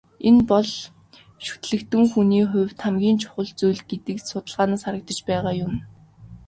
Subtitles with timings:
[0.27, 0.67] Энэ бол
[1.45, 5.73] шүтлэгтэн хүний хувьд хамгийн чухал зүйл гэдэг нь судалгаанаас харагдаж байгаа юм.